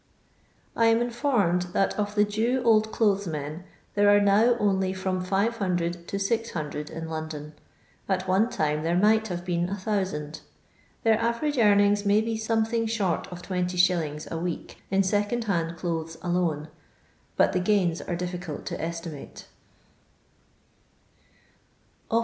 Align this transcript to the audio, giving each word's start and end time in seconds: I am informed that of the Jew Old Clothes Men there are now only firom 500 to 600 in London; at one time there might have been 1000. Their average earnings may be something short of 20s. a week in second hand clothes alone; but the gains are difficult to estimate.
I 0.75 0.87
am 0.87 0.99
informed 0.99 1.73
that 1.73 1.93
of 1.93 2.15
the 2.15 2.23
Jew 2.23 2.63
Old 2.65 2.91
Clothes 2.91 3.27
Men 3.27 3.65
there 3.93 4.09
are 4.09 4.19
now 4.19 4.57
only 4.57 4.93
firom 4.95 5.23
500 5.23 6.07
to 6.07 6.17
600 6.17 6.89
in 6.89 7.07
London; 7.07 7.53
at 8.09 8.27
one 8.27 8.49
time 8.49 8.81
there 8.81 8.97
might 8.97 9.27
have 9.27 9.45
been 9.45 9.67
1000. 9.67 10.41
Their 11.03 11.19
average 11.19 11.59
earnings 11.59 12.03
may 12.03 12.19
be 12.19 12.35
something 12.35 12.87
short 12.87 13.27
of 13.27 13.43
20s. 13.43 14.31
a 14.31 14.37
week 14.39 14.81
in 14.89 15.03
second 15.03 15.43
hand 15.43 15.77
clothes 15.77 16.17
alone; 16.23 16.69
but 17.37 17.53
the 17.53 17.59
gains 17.59 18.01
are 18.01 18.15
difficult 18.15 18.65
to 18.65 18.81
estimate. 18.81 19.45